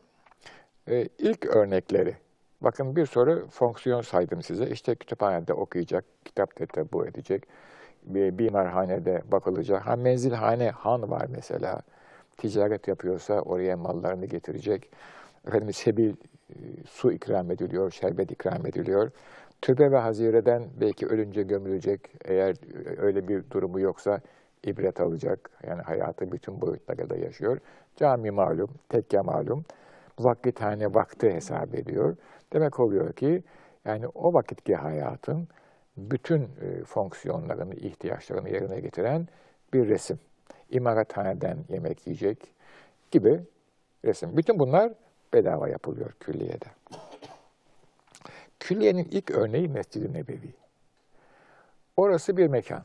e, 0.89 1.07
ilk 1.17 1.45
örnekleri, 1.45 2.15
bakın 2.61 2.95
bir 2.95 3.05
soru 3.05 3.47
fonksiyon 3.49 4.01
saydım 4.01 4.41
size. 4.41 4.67
İşte 4.69 4.95
kütüphanede 4.95 5.53
okuyacak, 5.53 6.05
kitap 6.25 6.93
bu 6.93 7.07
edecek, 7.07 7.47
bimarhanede 8.07 9.21
bakılacak. 9.31 9.87
Ha 9.87 9.95
menzilhane, 9.95 10.69
han 10.69 11.11
var 11.11 11.25
mesela. 11.29 11.81
Ticaret 12.37 12.87
yapıyorsa 12.87 13.41
oraya 13.41 13.77
mallarını 13.77 14.25
getirecek. 14.25 14.89
Efendim 15.47 15.73
sebil, 15.73 16.09
e, 16.09 16.55
su 16.87 17.11
ikram 17.11 17.51
ediliyor, 17.51 17.91
şerbet 17.91 18.31
ikram 18.31 18.65
ediliyor. 18.65 19.11
Türbe 19.61 19.91
ve 19.91 19.97
hazireden 19.97 20.63
belki 20.81 21.07
ölünce 21.07 21.43
gömülecek. 21.43 22.11
Eğer 22.25 22.55
öyle 22.97 23.27
bir 23.27 23.49
durumu 23.51 23.79
yoksa 23.79 24.19
ibret 24.63 25.01
alacak. 25.01 25.49
Yani 25.67 25.81
hayatı 25.81 26.31
bütün 26.31 26.61
boyutlarıyla 26.61 27.15
yaşıyor. 27.15 27.57
Cami 27.95 28.31
malum, 28.31 28.69
tekke 28.89 29.21
malum. 29.21 29.65
Vakithane 30.19 30.93
vakti 30.93 31.33
hesap 31.33 31.75
ediyor. 31.75 32.15
Demek 32.53 32.79
oluyor 32.79 33.13
ki 33.13 33.43
yani 33.85 34.07
o 34.07 34.33
vakitki 34.33 34.75
hayatın 34.75 35.47
bütün 35.97 36.41
e, 36.41 36.83
fonksiyonlarını, 36.83 37.75
ihtiyaçlarını 37.75 38.49
yerine 38.49 38.79
getiren 38.79 39.27
bir 39.73 39.87
resim. 39.87 40.19
İmarathaneden 40.69 41.57
yemek 41.69 42.07
yiyecek 42.07 42.37
gibi 43.11 43.39
resim. 44.05 44.37
Bütün 44.37 44.59
bunlar 44.59 44.93
bedava 45.33 45.69
yapılıyor 45.69 46.11
külliyede. 46.19 46.65
Külliyenin 48.59 49.07
ilk 49.11 49.31
örneği 49.31 49.67
Mescid-i 49.67 50.13
Nebevi. 50.13 50.53
Orası 51.97 52.37
bir 52.37 52.47
mekan. 52.47 52.83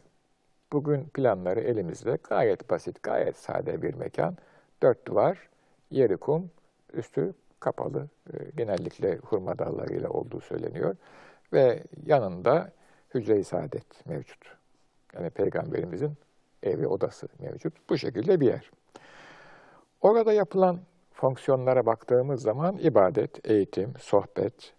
Bugün 0.73 1.05
planları 1.05 1.61
elimizde 1.61 2.19
gayet 2.29 2.71
basit, 2.71 3.03
gayet 3.03 3.37
sade 3.37 3.83
bir 3.83 3.95
mekan. 3.95 4.37
Dört 4.83 5.07
duvar, 5.07 5.49
yeri 5.91 6.17
kum, 6.17 6.51
üstü 6.93 7.35
kapalı. 7.61 8.09
E, 8.33 8.37
genellikle 8.57 9.17
hurma 9.17 9.59
dallarıyla 9.59 10.09
olduğu 10.09 10.41
söyleniyor. 10.41 10.97
Ve 11.53 11.83
yanında 12.07 12.73
hücre-i 13.15 13.45
saadet 13.45 14.07
mevcut. 14.07 14.57
Yani 15.15 15.31
Peygamberimizin 15.31 16.13
evi, 16.63 16.87
odası 16.87 17.29
mevcut. 17.39 17.75
Bu 17.89 17.99
şekilde 17.99 18.41
bir 18.41 18.47
yer. 18.47 18.71
Orada 20.01 20.33
yapılan 20.33 20.81
fonksiyonlara 21.13 21.87
baktığımız 21.87 22.43
zaman 22.43 22.79
ibadet, 22.79 23.49
eğitim, 23.49 23.95
sohbet, 23.99 24.73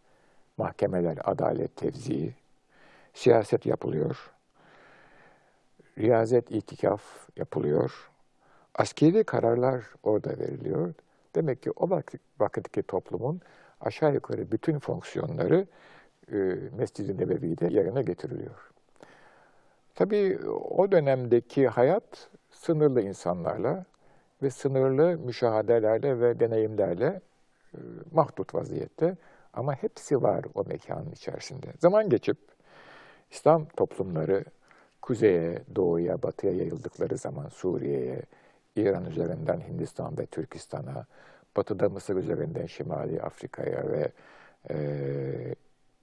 mahkemeler, 0.57 1.17
adalet, 1.23 1.75
tevzi, 1.75 2.33
siyaset 3.13 3.65
yapılıyor, 3.65 4.31
riyazet, 5.97 6.51
itikaf 6.51 7.01
yapılıyor, 7.37 8.11
askeri 8.75 9.23
kararlar 9.23 9.83
orada 10.03 10.29
veriliyor. 10.29 10.93
Demek 11.35 11.63
ki 11.63 11.71
o 11.71 11.89
vakit, 11.89 12.21
vakitki 12.39 12.83
toplumun 12.83 13.41
aşağı 13.81 14.13
yukarı 14.13 14.51
bütün 14.51 14.79
fonksiyonları 14.79 15.67
Mescid-i 16.77 17.17
Nebevi'de 17.17 17.67
yerine 17.73 18.01
getiriliyor. 18.01 18.71
Tabii 19.95 20.39
o 20.69 20.91
dönemdeki 20.91 21.67
hayat 21.67 22.29
sınırlı 22.51 23.01
insanlarla 23.01 23.85
ve 24.43 24.49
sınırlı 24.49 25.17
müşahadelerle 25.17 26.19
ve 26.19 26.39
deneyimlerle 26.39 27.21
e, 27.73 27.77
mahdut 28.11 28.55
vaziyette. 28.55 29.17
Ama 29.53 29.73
hepsi 29.73 30.21
var 30.23 30.45
o 30.53 30.63
mekanın 30.63 31.11
içerisinde. 31.11 31.67
Zaman 31.79 32.09
geçip 32.09 32.37
İslam 33.31 33.65
toplumları 33.65 34.45
kuzeye, 35.01 35.61
doğuya, 35.75 36.23
batıya 36.23 36.53
yayıldıkları 36.53 37.17
zaman 37.17 37.49
Suriye'ye, 37.49 38.21
İran 38.75 39.05
üzerinden 39.05 39.59
Hindistan 39.59 40.17
ve 40.17 40.25
Türkistan'a, 40.25 41.05
batıda 41.57 41.89
Mısır 41.89 42.15
üzerinden 42.15 42.65
Şimali 42.65 43.21
Afrika'ya 43.21 43.91
ve 43.91 44.11
e, 44.69 44.75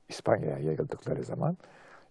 İspanya'ya 0.09 0.59
yayıldıkları 0.59 1.23
zaman 1.23 1.57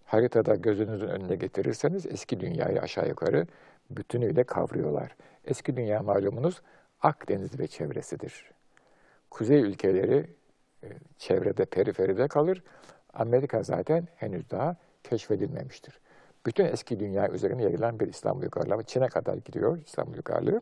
haritada 0.05 0.55
gözünüzün 0.55 1.07
önüne 1.07 1.35
getirirseniz 1.35 2.05
eski 2.05 2.39
dünyayı 2.39 2.81
aşağı 2.81 3.07
yukarı 3.07 3.47
bütünüyle 3.89 4.43
kavruyorlar. 4.43 5.15
Eski 5.45 5.77
dünya 5.77 6.01
malumunuz 6.01 6.61
Akdeniz 7.01 7.59
ve 7.59 7.67
çevresidir. 7.67 8.51
Kuzey 9.29 9.61
ülkeleri 9.61 10.25
e, 10.83 10.87
çevrede, 11.17 11.65
periferide 11.65 12.27
kalır. 12.27 12.63
Amerika 13.13 13.63
zaten 13.63 14.07
henüz 14.15 14.49
daha 14.49 14.75
keşfedilmemiştir. 15.03 15.99
Bütün 16.45 16.65
eski 16.65 16.99
dünya 16.99 17.29
üzerine 17.29 17.63
yayılan 17.63 17.99
bir 17.99 18.07
İslam 18.07 18.39
uygarlığı, 18.39 18.83
Çin'e 18.83 19.07
kadar 19.07 19.35
gidiyor 19.35 19.77
İslam 19.85 20.11
uygarlığı. 20.11 20.61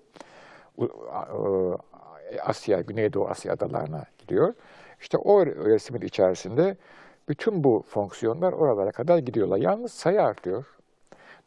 Asya, 2.42 2.82
Güneydoğu 2.82 3.28
Asya 3.28 3.54
adalarına 3.54 4.06
gidiyor. 4.18 4.54
İşte 5.00 5.18
o 5.18 5.46
resmin 5.46 6.02
içerisinde 6.02 6.78
bütün 7.30 7.64
bu 7.64 7.84
fonksiyonlar 7.88 8.54
oralara 8.54 8.92
kadar 8.92 9.18
gidiyorlar. 9.18 9.58
Yalnız 9.58 9.92
sayı 9.92 10.22
artıyor. 10.22 10.66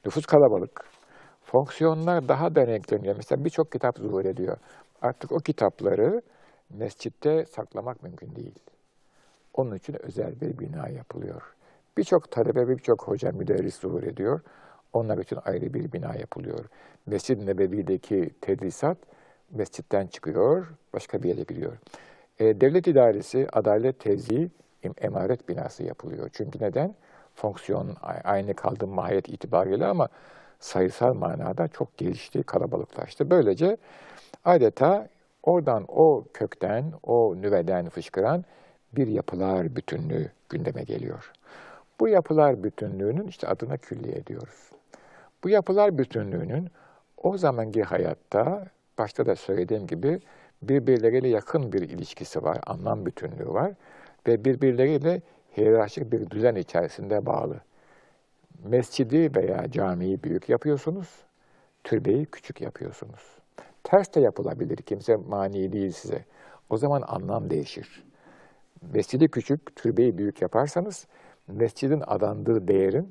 Nüfus 0.05 0.27
kalabalık. 0.27 0.85
Fonksiyonlar 1.43 2.29
daha 2.29 2.55
da 2.55 2.67
renkleniyor. 2.67 3.17
Mesela 3.17 3.45
birçok 3.45 3.73
kitap 3.73 3.99
zuhur 3.99 4.25
ediyor. 4.25 4.57
Artık 5.03 5.33
o 5.33 5.39
kitapları 5.39 6.23
mescitte 6.71 7.45
saklamak 7.45 8.03
mümkün 8.03 8.37
değil. 8.37 8.59
Onun 9.55 9.75
için 9.77 9.97
özel 10.03 10.41
bir 10.41 10.59
bina 10.59 10.89
yapılıyor. 10.89 11.43
Birçok 11.97 12.31
talebe 12.31 12.69
birçok 12.69 13.09
hoca 13.09 13.33
müderris 13.33 13.75
zuhur 13.75 14.03
ediyor. 14.03 14.41
Onlar 14.93 15.19
için 15.19 15.39
ayrı 15.45 15.75
bir 15.75 15.93
bina 15.93 16.15
yapılıyor. 16.15 16.65
Mescid-i 17.07 17.47
Nebevi'deki 17.47 18.31
tedrisat 18.41 18.99
mescitten 19.51 20.07
çıkıyor, 20.07 20.67
başka 20.93 21.23
bir 21.23 21.29
yere 21.29 21.43
gidiyor. 21.43 21.73
E, 22.39 22.61
devlet 22.61 22.87
idaresi, 22.87 23.47
adalet 23.53 24.01
tevzi, 24.95 25.07
emaret 25.07 25.49
binası 25.49 25.83
yapılıyor. 25.83 26.31
Çünkü 26.33 26.59
neden? 26.65 26.95
Fonksiyon 27.35 27.97
aynı 28.25 28.55
kaldı 28.55 28.87
mahiyet 28.87 29.29
itibariyle 29.29 29.87
ama 29.87 30.09
sayısal 30.61 31.15
manada 31.15 31.69
çok 31.69 31.97
gelişti, 31.97 32.43
kalabalıklaştı. 32.43 33.31
Böylece 33.31 33.77
adeta 34.45 35.09
oradan 35.43 35.85
o 35.89 36.25
kökten, 36.35 36.93
o 37.03 37.35
nüveden 37.37 37.89
fışkıran 37.89 38.45
bir 38.93 39.07
yapılar 39.07 39.77
bütünlüğü 39.77 40.31
gündeme 40.49 40.83
geliyor. 40.83 41.33
Bu 42.01 42.09
yapılar 42.09 42.65
bütünlüğünün 42.65 43.27
işte 43.27 43.49
adına 43.49 43.77
külliye 43.77 44.27
diyoruz. 44.27 44.71
Bu 45.45 45.49
yapılar 45.49 45.99
bütünlüğünün 45.99 46.71
o 47.17 47.39
zamanki 47.39 47.83
hayatta 47.83 48.67
başta 48.99 49.27
da 49.27 49.37
söylediğim 49.37 49.87
gibi 49.87 50.21
birbirleriyle 50.63 51.29
yakın 51.29 51.73
bir 51.73 51.83
ilişkisi 51.83 52.43
var, 52.43 52.59
anlam 52.67 53.07
bütünlüğü 53.07 53.49
var 53.49 53.73
ve 54.29 54.45
birbirleriyle 54.45 55.23
hiyerarşik 55.57 56.13
bir 56.13 56.31
düzen 56.31 56.55
içerisinde 56.55 57.27
bağlı. 57.27 57.61
Mescidi 58.65 59.35
veya 59.35 59.71
camiyi 59.71 60.23
büyük 60.23 60.49
yapıyorsunuz, 60.49 61.09
türbeyi 61.85 62.27
küçük 62.27 62.61
yapıyorsunuz. 62.61 63.39
Ters 63.85 64.15
de 64.15 64.21
yapılabilir, 64.21 64.77
kimse 64.77 65.17
mani 65.17 65.73
değil 65.73 65.93
size. 65.93 66.25
O 66.71 66.77
zaman 66.77 67.03
anlam 67.07 67.51
değişir. 67.51 68.05
Mescidi 68.93 69.29
küçük, 69.29 69.77
türbeyi 69.77 70.19
büyük 70.19 70.43
yaparsanız, 70.43 71.07
mescidin 71.49 72.03
adandığı 72.07 72.69
değerin 72.69 73.09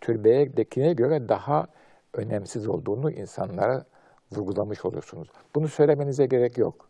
türbeyedekine 0.00 0.92
göre 0.92 1.28
daha 1.28 1.66
önemsiz 2.14 2.68
olduğunu 2.68 3.10
insanlara 3.10 3.84
vurgulamış 4.32 4.84
olursunuz. 4.84 5.28
Bunu 5.54 5.68
söylemenize 5.68 6.26
gerek 6.26 6.58
yok. 6.58 6.88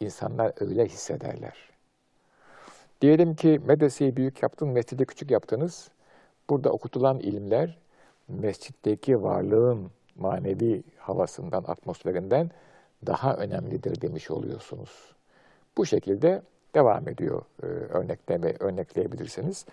İnsanlar 0.00 0.52
öyle 0.60 0.86
hissederler. 0.86 1.69
Diyelim 3.00 3.34
ki 3.34 3.60
medreseyi 3.66 4.16
büyük 4.16 4.42
yaptın, 4.42 4.68
mescidi 4.68 5.06
küçük 5.06 5.30
yaptınız. 5.30 5.90
Burada 6.50 6.70
okutulan 6.70 7.18
ilimler 7.18 7.78
mescitteki 8.28 9.22
varlığın 9.22 9.90
manevi 10.16 10.82
havasından, 10.98 11.64
atmosferinden 11.68 12.50
daha 13.06 13.36
önemlidir 13.36 14.00
demiş 14.00 14.30
oluyorsunuz. 14.30 15.14
Bu 15.76 15.86
şekilde 15.86 16.42
devam 16.74 17.08
ediyor 17.08 17.42
e, 17.62 17.66
örnekleme, 17.66 18.54
örnekleyebilirsiniz. 18.60 19.66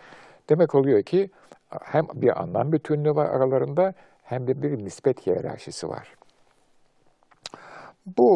Demek 0.49 0.75
oluyor 0.75 1.03
ki 1.03 1.29
hem 1.69 2.07
bir 2.13 2.41
anlam 2.41 2.71
bütünlüğü 2.71 3.15
var 3.15 3.25
aralarında 3.25 3.93
hem 4.23 4.47
de 4.47 4.61
bir 4.61 4.85
nispet 4.85 5.27
hiyerarşisi 5.27 5.89
var. 5.89 6.15
Bu 8.17 8.29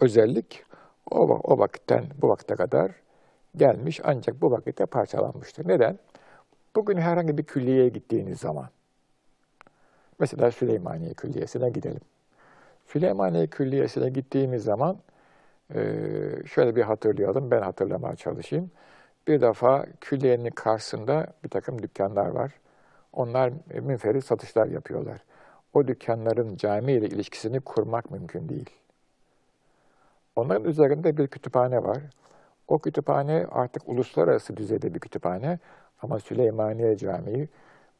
e, 0.00 0.04
özellik 0.04 0.64
o, 1.10 1.18
o 1.26 1.58
vakitten 1.58 2.04
bu 2.22 2.28
vakte 2.28 2.54
kadar 2.54 2.90
gelmiş 3.56 4.00
ancak 4.04 4.42
bu 4.42 4.50
vakitte 4.50 4.86
parçalanmıştır. 4.86 5.68
Neden? 5.68 5.98
Bugün 6.76 6.96
herhangi 6.96 7.38
bir 7.38 7.42
külliyeye 7.42 7.88
gittiğiniz 7.88 8.40
zaman, 8.40 8.68
mesela 10.18 10.50
Süleymaniye 10.50 11.14
Külliyesi'ne 11.14 11.70
gidelim. 11.70 12.00
Süleymaniye 12.86 13.46
Külliyesi'ne 13.46 14.08
gittiğimiz 14.08 14.64
zaman 14.64 14.98
e, 15.74 15.80
şöyle 16.46 16.76
bir 16.76 16.82
hatırlayalım, 16.82 17.50
ben 17.50 17.62
hatırlamaya 17.62 18.16
çalışayım. 18.16 18.70
Bir 19.28 19.40
defa 19.40 19.86
külliyenin 20.00 20.50
karşısında 20.50 21.26
bir 21.44 21.48
takım 21.48 21.82
dükkanlar 21.82 22.26
var. 22.26 22.52
Onlar 23.12 23.52
münferit 23.80 24.24
satışlar 24.24 24.66
yapıyorlar 24.66 25.22
o 25.74 25.88
dükkanların 25.88 26.56
cami 26.56 26.92
ile 26.92 27.06
ilişkisini 27.06 27.60
kurmak 27.60 28.10
mümkün 28.10 28.48
değil. 28.48 28.70
Onların 30.36 30.64
üzerinde 30.64 31.16
bir 31.16 31.26
kütüphane 31.26 31.82
var. 31.84 31.98
O 32.68 32.78
kütüphane 32.78 33.46
artık 33.50 33.82
uluslararası 33.88 34.56
düzeyde 34.56 34.94
bir 34.94 35.00
kütüphane 35.00 35.58
ama 36.02 36.18
Süleymaniye 36.18 36.96
Camii 36.96 37.48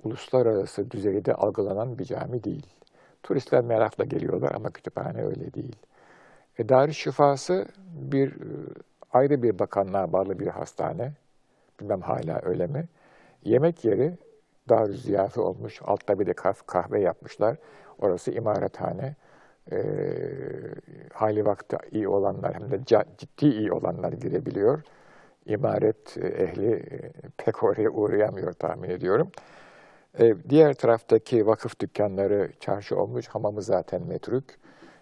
uluslararası 0.02 0.90
düzeyde 0.90 1.34
algılanan 1.34 1.98
bir 1.98 2.04
cami 2.04 2.44
değil. 2.44 2.66
Turistler 3.22 3.64
merakla 3.64 4.04
geliyorlar 4.04 4.52
ama 4.54 4.70
kütüphane 4.70 5.24
öyle 5.24 5.54
değil. 5.54 5.76
E, 6.58 6.68
Darüşşifası 6.68 7.66
bir 8.12 8.32
e, 8.32 8.46
ayrı 9.12 9.42
bir 9.42 9.58
bakanlığa 9.58 10.12
bağlı 10.12 10.38
bir 10.38 10.46
hastane. 10.46 11.12
Bilmem 11.80 12.00
hala 12.00 12.40
öyle 12.42 12.66
mi? 12.66 12.88
Yemek 13.44 13.84
yeri 13.84 14.18
dar 14.68 14.86
ziyafe 14.86 15.40
olmuş. 15.40 15.80
Altta 15.84 16.18
bir 16.18 16.26
de 16.26 16.32
kahve 16.66 17.00
yapmışlar. 17.00 17.56
Orası 17.98 18.30
imarethane. 18.30 19.16
E, 19.72 19.80
hali 21.12 21.46
vakti 21.46 21.76
iyi 21.92 22.08
olanlar 22.08 22.54
hem 22.54 22.70
de 22.70 22.80
ciddi 23.18 23.46
iyi 23.46 23.72
olanlar 23.72 24.12
girebiliyor. 24.12 24.82
İmaret 25.46 26.16
ehli 26.16 26.72
e, 26.72 27.12
pek 27.36 27.62
oraya 27.62 27.90
uğrayamıyor 27.90 28.52
tahmin 28.52 28.90
ediyorum. 28.90 29.30
E, 30.20 30.34
diğer 30.48 30.74
taraftaki 30.74 31.46
vakıf 31.46 31.80
dükkanları 31.80 32.50
çarşı 32.60 32.96
olmuş, 32.96 33.28
hamamı 33.28 33.62
zaten 33.62 34.02
metruk. 34.02 34.44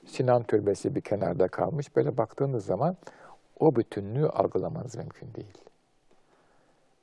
Sinan 0.07 0.43
Türbesi 0.43 0.95
bir 0.95 1.01
kenarda 1.01 1.49
kalmış. 1.49 1.97
Böyle 1.97 2.17
baktığınız 2.17 2.67
zaman 2.67 2.97
o 3.61 3.77
bütünlüğü 3.77 4.29
algılamanız 4.29 4.97
mümkün 4.97 5.35
değil. 5.35 5.59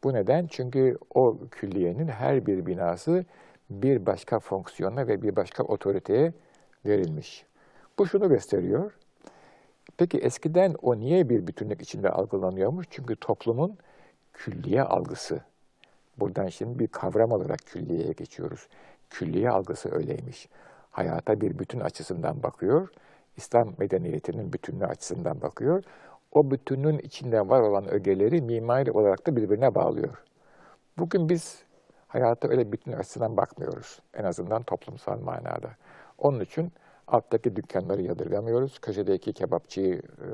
Bu 0.03 0.13
neden? 0.13 0.47
Çünkü 0.47 0.97
o 1.13 1.37
külliyenin 1.51 2.07
her 2.07 2.45
bir 2.45 2.65
binası 2.65 3.25
bir 3.69 4.05
başka 4.05 4.39
fonksiyona 4.39 5.07
ve 5.07 5.21
bir 5.21 5.35
başka 5.35 5.63
otoriteye 5.63 6.33
verilmiş. 6.85 7.45
Bu 7.99 8.07
şunu 8.07 8.29
gösteriyor. 8.29 8.97
Peki 9.97 10.17
eskiden 10.17 10.75
o 10.81 10.97
niye 10.97 11.29
bir 11.29 11.47
bütünlük 11.47 11.81
içinde 11.81 12.09
algılanıyormuş? 12.09 12.87
Çünkü 12.89 13.15
toplumun 13.15 13.77
külliye 14.33 14.83
algısı. 14.83 15.41
Buradan 16.17 16.47
şimdi 16.47 16.79
bir 16.79 16.87
kavram 16.87 17.31
olarak 17.31 17.59
külliyeye 17.65 18.13
geçiyoruz. 18.13 18.67
Külliye 19.09 19.49
algısı 19.49 19.95
öyleymiş. 19.95 20.49
Hayata 20.91 21.41
bir 21.41 21.59
bütün 21.59 21.79
açısından 21.79 22.43
bakıyor. 22.43 22.89
İslam 23.37 23.73
medeniyetinin 23.77 24.53
bütünlüğü 24.53 24.85
açısından 24.85 25.41
bakıyor 25.41 25.83
o 26.33 26.51
bütünün 26.51 26.99
içinde 26.99 27.49
var 27.49 27.61
olan 27.61 27.87
ögeleri 27.87 28.41
mimari 28.41 28.91
olarak 28.91 29.27
da 29.27 29.35
birbirine 29.35 29.75
bağlıyor. 29.75 30.23
Bugün 30.97 31.29
biz 31.29 31.63
hayata 32.07 32.47
öyle 32.47 32.71
bütün 32.71 32.91
açısından 32.91 33.37
bakmıyoruz. 33.37 33.99
En 34.13 34.23
azından 34.23 34.63
toplumsal 34.63 35.19
manada. 35.19 35.69
Onun 36.17 36.39
için 36.39 36.71
alttaki 37.07 37.55
dükkanları 37.55 38.01
yadırgamıyoruz. 38.01 38.79
Köşedeki 38.79 39.33
kebapçıyı 39.33 39.95
e, 39.95 40.27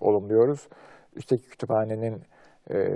olumluyoruz. 0.00 0.68
Üstteki 1.16 1.48
kütüphanenin 1.48 2.22
e, 2.70 2.88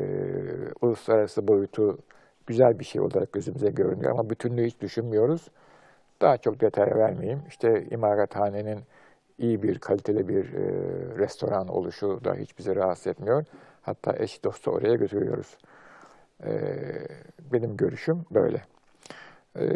uluslararası 0.81 1.49
boyutu 1.49 1.99
güzel 2.47 2.79
bir 2.79 2.85
şey 2.85 3.01
olarak 3.01 3.33
gözümüze 3.33 3.71
görünüyor 3.71 4.11
ama 4.11 4.31
bütünlüğü 4.31 4.67
hiç 4.67 4.81
düşünmüyoruz. 4.81 5.51
Daha 6.21 6.37
çok 6.37 6.61
detay 6.61 6.95
vermeyeyim. 6.97 7.43
İşte 7.49 7.87
imarethanenin 7.91 8.81
iyi 9.39 9.63
bir, 9.63 9.79
kaliteli 9.79 10.29
bir 10.29 10.55
e, 10.55 10.63
restoran 11.19 11.69
oluşu 11.69 12.21
da 12.25 12.35
hiç 12.35 12.59
bizi 12.59 12.77
rahatsız 12.77 13.07
etmiyor. 13.07 13.45
Hatta 13.83 14.17
eş 14.19 14.45
dostu 14.45 14.71
oraya 14.71 14.95
götürüyoruz. 14.95 15.59
E, 16.45 16.51
benim 17.53 17.77
görüşüm 17.77 18.25
böyle. 18.31 18.63
E, 19.61 19.67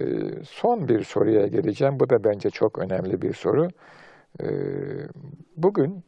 son 0.44 0.88
bir 0.88 1.04
soruya 1.04 1.46
geleceğim. 1.46 2.00
Bu 2.00 2.10
da 2.10 2.24
bence 2.24 2.50
çok 2.50 2.78
önemli 2.78 3.22
bir 3.22 3.34
soru. 3.34 3.68
E, 4.42 4.46
bugün 5.56 6.04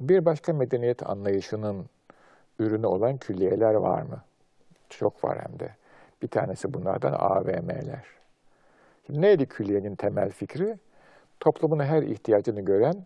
bir 0.00 0.24
başka 0.24 0.52
medeniyet 0.52 1.10
anlayışının 1.10 1.86
ürünü 2.58 2.86
olan 2.86 3.18
külliyeler 3.18 3.74
var 3.74 4.02
mı? 4.02 4.22
Çok 4.90 5.24
var 5.24 5.38
hem 5.38 5.58
de. 5.60 5.70
Bir 6.22 6.28
tanesi 6.28 6.74
bunlardan 6.74 7.12
AVM'ler. 7.12 8.04
Şimdi 9.06 9.20
neydi 9.20 9.46
külliyenin 9.46 9.94
temel 9.94 10.30
fikri? 10.30 10.76
toplumun 11.40 11.80
her 11.80 12.02
ihtiyacını 12.02 12.60
gören 12.60 12.96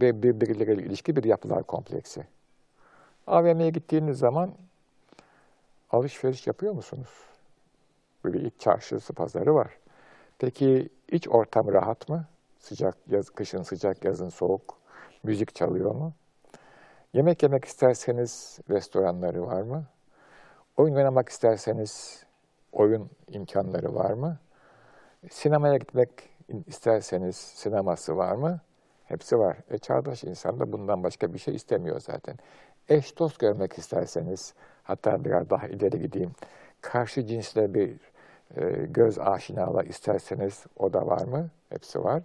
ve 0.00 0.22
birbirleriyle 0.22 0.82
ilişki 0.82 1.16
bir 1.16 1.24
yapılar 1.24 1.62
kompleksi. 1.62 2.26
AVM'ye 3.26 3.70
gittiğiniz 3.70 4.18
zaman 4.18 4.50
Alışveriş 5.90 6.46
yapıyor 6.46 6.72
musunuz? 6.72 7.27
Böyle 8.24 8.38
iç 8.40 8.54
çarşısı, 8.58 9.12
pazarı 9.12 9.54
var. 9.54 9.78
Peki 10.38 10.88
iç 11.12 11.28
ortam 11.28 11.72
rahat 11.72 12.08
mı? 12.08 12.26
Sıcak, 12.58 12.96
yaz, 13.10 13.30
kışın 13.30 13.62
sıcak, 13.62 14.04
yazın 14.04 14.28
soğuk. 14.28 14.78
Müzik 15.22 15.54
çalıyor 15.54 15.94
mu? 15.94 16.12
Yemek 17.12 17.42
yemek 17.42 17.64
isterseniz 17.64 18.58
restoranları 18.70 19.46
var 19.46 19.62
mı? 19.62 19.84
Oyun 20.76 20.94
oynamak 20.94 21.28
isterseniz 21.28 22.24
oyun 22.72 23.10
imkanları 23.28 23.94
var 23.94 24.10
mı? 24.10 24.38
Sinemaya 25.30 25.76
gitmek 25.76 26.10
isterseniz 26.66 27.36
sineması 27.36 28.16
var 28.16 28.34
mı? 28.34 28.60
Hepsi 29.04 29.38
var. 29.38 29.56
E, 29.70 29.78
çağdaş 29.78 30.24
insan 30.24 30.60
da 30.60 30.72
bundan 30.72 31.02
başka 31.02 31.34
bir 31.34 31.38
şey 31.38 31.54
istemiyor 31.54 32.00
zaten. 32.00 32.36
Eş 32.88 33.18
dost 33.18 33.38
görmek 33.38 33.78
isterseniz, 33.78 34.54
hatta 34.82 35.24
biraz 35.24 35.50
daha 35.50 35.66
ileri 35.66 36.00
gideyim, 36.00 36.32
karşı 36.80 37.26
cinsle 37.26 37.74
bir 37.74 37.90
e, 38.56 38.86
göz 38.86 39.18
aşinalığı 39.18 39.84
isterseniz 39.84 40.66
o 40.76 40.92
da 40.92 41.06
var 41.06 41.24
mı? 41.24 41.48
Hepsi 41.70 42.04
var. 42.04 42.22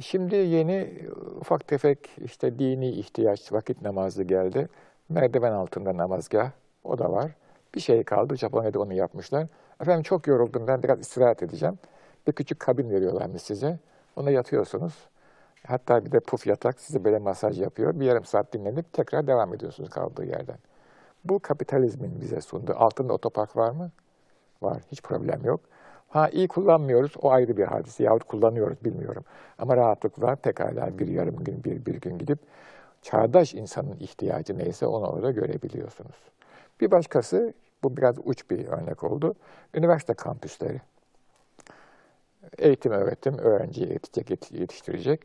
Şimdi 0.00 0.36
yeni 0.36 1.08
ufak 1.40 1.68
tefek 1.68 2.10
işte 2.24 2.58
dini 2.58 2.90
ihtiyaç, 2.90 3.52
vakit 3.52 3.82
namazı 3.82 4.22
geldi. 4.22 4.68
Merdiven 5.08 5.52
altında 5.52 5.96
namazgah, 5.96 6.50
o 6.84 6.98
da 6.98 7.12
var. 7.12 7.30
Bir 7.74 7.80
şey 7.80 8.04
kaldı, 8.04 8.36
Japonya'da 8.36 8.80
onu 8.80 8.94
yapmışlar. 8.94 9.46
Efendim 9.80 10.02
çok 10.02 10.26
yoruldum, 10.26 10.66
ben 10.66 10.82
biraz 10.82 11.00
istirahat 11.00 11.42
edeceğim. 11.42 11.78
Bir 12.26 12.32
küçük 12.32 12.60
kabin 12.60 12.90
veriyorlarmış 12.90 13.42
size. 13.42 13.78
Ona 14.16 14.30
yatıyorsunuz. 14.30 14.94
Hatta 15.66 16.04
bir 16.04 16.12
de 16.12 16.20
puf 16.20 16.46
yatak 16.46 16.80
size 16.80 17.04
böyle 17.04 17.18
masaj 17.18 17.60
yapıyor. 17.60 18.00
Bir 18.00 18.06
yarım 18.06 18.24
saat 18.24 18.52
dinlenip 18.52 18.92
tekrar 18.92 19.26
devam 19.26 19.54
ediyorsunuz 19.54 19.90
kaldığı 19.90 20.24
yerden. 20.24 20.58
Bu 21.24 21.38
kapitalizmin 21.38 22.20
bize 22.20 22.40
sunduğu. 22.40 22.74
Altında 22.76 23.12
otopark 23.12 23.56
var 23.56 23.70
mı? 23.70 23.90
Var. 24.62 24.82
Hiç 24.92 25.02
problem 25.02 25.44
yok. 25.44 25.60
Ha 26.08 26.28
iyi 26.28 26.48
kullanmıyoruz. 26.48 27.12
O 27.22 27.30
ayrı 27.30 27.56
bir 27.56 27.64
hadise. 27.64 28.04
Yahut 28.04 28.24
kullanıyoruz 28.24 28.84
bilmiyorum. 28.84 29.24
Ama 29.58 29.76
rahatlık 29.76 30.22
var. 30.22 30.36
Pekala 30.36 30.98
bir 30.98 31.08
yarım 31.08 31.44
gün, 31.44 31.64
bir, 31.64 31.86
bir 31.86 32.00
gün 32.00 32.18
gidip 32.18 32.38
çağdaş 33.02 33.54
insanın 33.54 33.96
ihtiyacı 34.00 34.58
neyse 34.58 34.86
onu 34.86 35.06
orada 35.06 35.30
görebiliyorsunuz. 35.30 36.16
Bir 36.80 36.90
başkası, 36.90 37.54
bu 37.82 37.96
biraz 37.96 38.16
uç 38.24 38.50
bir 38.50 38.68
örnek 38.68 39.04
oldu. 39.04 39.34
Üniversite 39.74 40.14
kampüsleri. 40.14 40.80
Eğitim, 42.58 42.92
öğretim, 42.92 43.38
öğrenciyi 43.38 43.88
yetiştirecek, 43.88 44.52
yetiştirecek. 44.52 45.20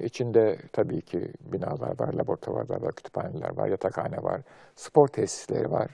İçinde 0.00 0.58
tabii 0.72 1.00
ki 1.00 1.32
binalar 1.40 2.00
var, 2.00 2.12
laboratuvarlar 2.12 2.82
var, 2.82 2.92
kütüphaneler 2.92 3.56
var, 3.56 3.68
yatakhane 3.68 4.22
var, 4.22 4.40
spor 4.76 5.08
tesisleri 5.08 5.70
var. 5.70 5.88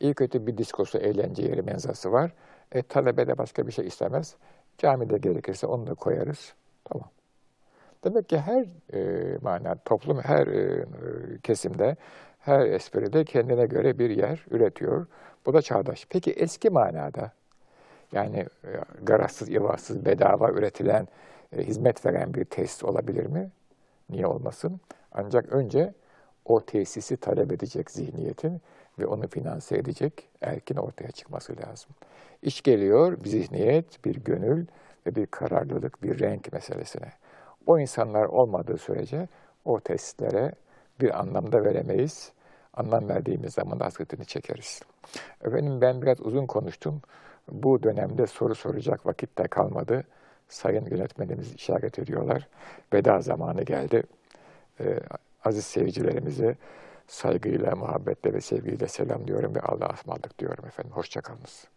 İyi 0.00 0.14
kötü 0.14 0.46
bir 0.46 0.58
diskosu, 0.58 0.98
eğlence 0.98 1.42
yeri, 1.42 1.62
menzası 1.62 2.12
var. 2.12 2.32
E, 2.72 2.82
talebe 2.82 3.26
de 3.26 3.38
başka 3.38 3.66
bir 3.66 3.72
şey 3.72 3.86
istemez. 3.86 4.36
Camide 4.78 5.18
gerekirse 5.18 5.66
onu 5.66 5.86
da 5.86 5.94
koyarız. 5.94 6.54
Tamam. 6.84 7.10
Demek 8.04 8.28
ki 8.28 8.38
her 8.38 8.66
e, 8.94 9.38
mana 9.42 9.74
toplum, 9.84 10.20
her 10.20 10.46
e, 10.46 10.84
kesimde, 11.42 11.96
her 12.38 12.66
espride 12.66 13.24
kendine 13.24 13.66
göre 13.66 13.98
bir 13.98 14.10
yer 14.10 14.46
üretiyor. 14.50 15.06
Bu 15.46 15.54
da 15.54 15.62
çağdaş. 15.62 16.06
Peki 16.10 16.32
eski 16.32 16.70
manada, 16.70 17.32
yani 18.12 18.46
e, 18.64 18.70
garazsız, 19.02 19.48
ivazsız, 19.48 20.04
bedava 20.04 20.50
üretilen 20.50 21.08
e, 21.56 21.62
hizmet 21.62 22.06
veren 22.06 22.34
bir 22.34 22.44
tesis 22.44 22.84
olabilir 22.84 23.26
mi? 23.26 23.50
Niye 24.10 24.26
olmasın? 24.26 24.80
Ancak 25.12 25.52
önce 25.52 25.94
o 26.44 26.64
tesisi 26.64 27.16
talep 27.16 27.52
edecek 27.52 27.90
zihniyetin 27.90 28.60
ve 28.98 29.06
onu 29.06 29.28
finanse 29.28 29.76
edecek 29.78 30.28
erkin 30.40 30.76
ortaya 30.76 31.10
çıkması 31.10 31.56
lazım. 31.56 31.90
İş 32.42 32.62
geliyor 32.62 33.24
bir 33.24 33.28
zihniyet, 33.28 34.04
bir 34.04 34.16
gönül 34.16 34.66
ve 35.06 35.14
bir 35.14 35.26
kararlılık, 35.26 36.02
bir 36.02 36.18
renk 36.18 36.52
meselesine. 36.52 37.12
O 37.66 37.78
insanlar 37.78 38.24
olmadığı 38.24 38.78
sürece 38.78 39.28
o 39.64 39.80
tesislere 39.80 40.52
bir 41.00 41.20
anlamda 41.20 41.64
veremeyiz. 41.64 42.32
Anlam 42.74 43.08
verdiğimiz 43.08 43.54
zaman 43.54 43.78
hasretini 43.78 44.26
çekeriz. 44.26 44.80
Efendim 45.44 45.80
ben 45.80 46.02
biraz 46.02 46.20
uzun 46.20 46.46
konuştum. 46.46 47.02
Bu 47.52 47.82
dönemde 47.82 48.26
soru 48.26 48.54
soracak 48.54 49.06
vakit 49.06 49.38
de 49.38 49.42
kalmadı 49.42 50.04
sayın 50.48 50.86
yönetmenimiz 50.86 51.54
işaret 51.54 51.98
ediyorlar. 51.98 52.48
Veda 52.92 53.20
zamanı 53.20 53.62
geldi. 53.62 54.02
Ee, 54.80 55.00
aziz 55.44 55.64
seyircilerimizi 55.64 56.56
saygıyla, 57.06 57.76
muhabbetle 57.76 58.32
ve 58.32 58.40
sevgiyle 58.40 58.88
selamlıyorum 58.88 59.54
ve 59.54 59.60
Allah'a 59.60 59.94
ısmarladık 59.94 60.38
diyorum 60.38 60.66
efendim. 60.66 60.92
Hoşçakalınız. 60.92 61.68